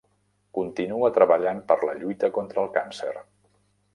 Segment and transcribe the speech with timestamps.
[0.57, 3.13] Continua treballant per la lluita contra el càncer.